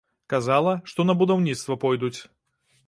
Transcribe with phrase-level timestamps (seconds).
[0.33, 2.17] Казала, што на будаўніцтва пойдуць.